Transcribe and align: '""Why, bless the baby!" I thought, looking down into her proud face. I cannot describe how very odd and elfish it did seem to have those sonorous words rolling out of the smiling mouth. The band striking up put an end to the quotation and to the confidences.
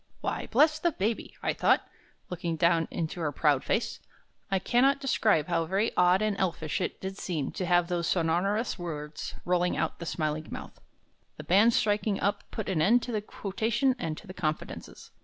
'""Why, 0.21 0.47
bless 0.49 0.79
the 0.79 0.91
baby!" 0.93 1.35
I 1.43 1.53
thought, 1.53 1.87
looking 2.31 2.55
down 2.55 2.87
into 2.89 3.19
her 3.19 3.31
proud 3.31 3.63
face. 3.63 3.99
I 4.49 4.57
cannot 4.57 4.99
describe 4.99 5.45
how 5.45 5.65
very 5.65 5.95
odd 5.95 6.23
and 6.23 6.35
elfish 6.39 6.81
it 6.81 6.99
did 6.99 7.19
seem 7.19 7.51
to 7.51 7.67
have 7.67 7.87
those 7.87 8.07
sonorous 8.07 8.79
words 8.79 9.35
rolling 9.45 9.77
out 9.77 9.91
of 9.91 9.97
the 9.99 10.07
smiling 10.07 10.47
mouth. 10.49 10.81
The 11.37 11.43
band 11.43 11.75
striking 11.75 12.19
up 12.19 12.49
put 12.49 12.67
an 12.67 12.81
end 12.81 13.03
to 13.03 13.11
the 13.11 13.21
quotation 13.21 13.95
and 13.99 14.17
to 14.17 14.25
the 14.25 14.33
confidences. 14.33 15.11